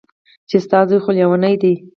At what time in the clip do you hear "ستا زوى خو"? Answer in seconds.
0.65-1.11